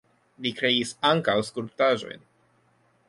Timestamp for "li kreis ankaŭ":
0.45-1.37